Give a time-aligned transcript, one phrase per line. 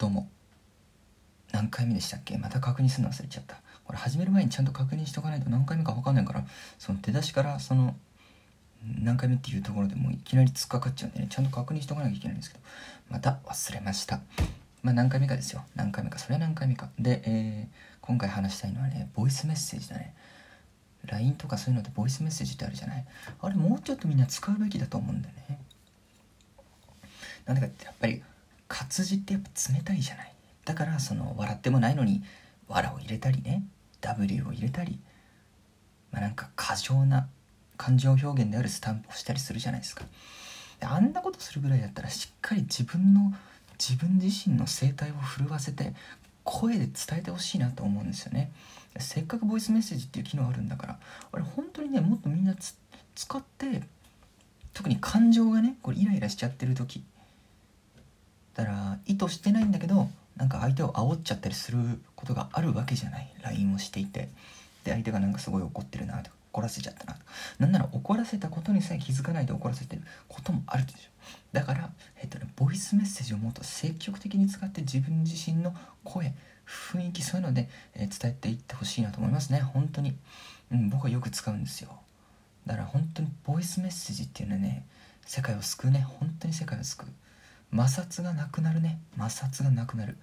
[0.00, 0.30] どうも。
[1.52, 2.38] 何回目でしたっけ？
[2.38, 3.56] また確認するの忘れちゃった。
[3.84, 6.42] これ始める前にちゃんと確認しとかないと何回目か分かんないから
[6.78, 7.94] その出だしからその
[8.82, 12.64] 何回目っていうところでもういきなり突っかかっちゃうんでねちゃんと確認しとかなきゃいけないんですけど
[13.10, 14.20] また忘れました。
[14.82, 15.64] まあ何回目かですよ。
[15.74, 16.88] 何回目かそれは何回目か。
[16.98, 20.14] で、えー、今回話したいのはねボイスメッセージだね。
[21.04, 23.04] LINE とかそういうのでボイスメッセージってあるじゃない？
[23.38, 25.60] あれもうちょっとみんな使うべきだと思うんだよね。
[27.44, 28.22] なんでかってやっぱり
[28.70, 30.32] 活字ってやっぱ冷たいじゃない。
[30.64, 32.22] だからその笑ってもないのに
[32.68, 33.64] 「わら」を入れたりね
[34.00, 35.00] 「W」を入れたり
[36.12, 37.28] まあなんか過剰な
[37.76, 40.04] 感情表現であるスタンプをしたりするじゃないですか。
[40.78, 43.34] であんなことするぐらいだったらしっかり自分の
[43.76, 45.92] 自分自身の声帯を震わせて
[46.44, 48.52] 声で伝えてほしいなと思うんですよね。
[48.98, 50.98] せっかくボイスメッセージっていう機能あるんだから
[51.32, 52.54] あれ本当にねもっとみんな
[53.14, 53.82] 使って
[54.72, 57.04] 特に感情がねこれイライラしちゃってる時
[58.54, 61.78] だから意図してないんだけどなんか相手を煽っちゃったりする
[62.16, 63.30] ことがあるわけじゃない。
[63.42, 64.28] LINE をしていて。
[64.84, 67.26] で相手がなんかすごい怒ってるなとか怒らせちゃったなとか。
[67.58, 70.98] なんなら怒らせたことにさえ気づかないで怒らせてることもあるでしょ。
[71.52, 75.74] だから、えっとね、ボイスメッセージをもっと積極的に使って自分自身の
[76.04, 76.32] 声
[76.66, 79.60] 雰囲気そういうので、えー、伝えていってほしいなと思いますね。
[79.60, 80.16] 本当に、
[80.72, 81.90] うん、僕はよく使うんですよ。
[82.66, 84.86] だから本当にボイスメッセージっていうのはね
[85.26, 86.06] 世界を救うね。
[86.20, 87.08] 本当に世界を救う。
[87.72, 89.00] 摩擦がなくなるね。
[89.16, 90.16] 摩擦がなくなる。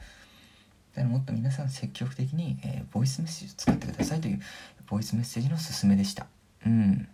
[0.95, 4.41] だからもっと皆さん積極的に、えー、ボイスメッセージを使ってくださいという
[4.87, 6.27] ボイスメッセージのすすめでした。
[6.65, 7.07] うん。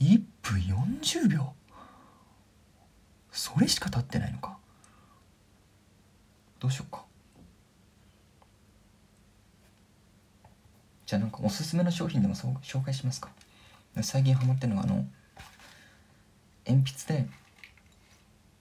[0.00, 1.52] 1分40秒？
[3.32, 4.56] それしか経ってないのか？
[6.60, 7.04] どうしようか。
[11.06, 13.30] じゃあなんかおすすめの商品でもそう紹介しますか。
[14.02, 15.04] 最近ハマってるのがあの
[16.66, 17.28] 鉛筆で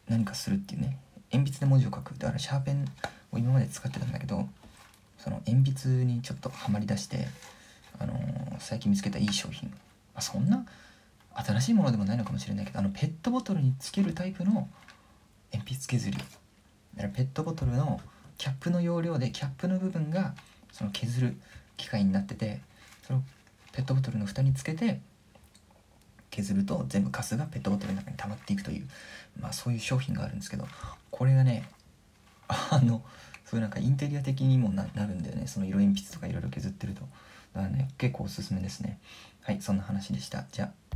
[0.09, 0.97] 何かするっていうね
[1.31, 2.85] 鉛筆で文字を書くだからシャーペン
[3.31, 4.47] を今まで使ってたんだけど
[5.17, 7.27] その鉛筆にちょっとはまりだして、
[7.99, 9.75] あのー、最近見つけたいい商品、ま
[10.15, 10.65] あ、そんな
[11.33, 14.67] 新しいものでもないのかもしれないけどあのペットボトルにつけるタイプの
[15.51, 16.17] 鉛筆削り。
[16.17, 16.23] だ
[17.03, 18.01] からペットボトルの
[18.37, 20.33] キャップの容量でキャップの部分が
[20.71, 21.37] その削る
[21.75, 22.59] 機械になってて
[23.05, 23.23] その
[23.71, 24.99] ペットボトルの蓋につけて
[26.37, 28.87] 削ると全部カスがペットボトルの中に溜まっていくという、
[29.39, 30.67] まあ、そういう商品があるんですけど
[31.09, 31.67] これがね
[32.47, 33.01] あの
[33.45, 35.47] そういうなんかインテリア的にもなるんだよね。
[35.47, 37.01] その色鉛筆とかいろいろ削ってると。
[37.53, 38.99] だからね結構おすすめですね。
[39.41, 40.45] はいそんな話でした。
[40.51, 40.86] じゃあ。